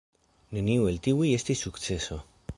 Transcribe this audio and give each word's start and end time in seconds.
Neniu 0.57 0.87
el 0.93 0.97
tiuj 1.09 1.29
estis 1.37 1.63
sukceso. 1.69 2.21